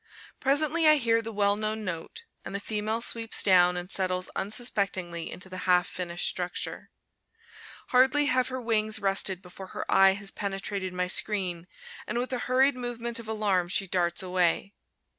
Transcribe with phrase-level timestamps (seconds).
[0.39, 5.29] Presently I hear the well known note, and the female sweeps down and settles unsuspectingly
[5.29, 6.89] into the half finished structure.
[7.89, 11.67] Hardly have her wings rested before her eye has penetrated my screen,
[12.07, 14.73] and with a hurried movement of alarm she darts away.